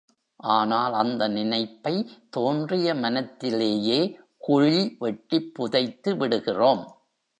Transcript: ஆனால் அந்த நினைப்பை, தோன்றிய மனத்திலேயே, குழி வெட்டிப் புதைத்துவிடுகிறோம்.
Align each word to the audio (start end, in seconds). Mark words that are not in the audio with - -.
ஆனால் 0.35 0.93
அந்த 0.93 1.27
நினைப்பை, 1.27 2.09
தோன்றிய 2.29 2.93
மனத்திலேயே, 2.93 4.17
குழி 4.37 4.95
வெட்டிப் 4.99 5.51
புதைத்துவிடுகிறோம். 5.59 6.83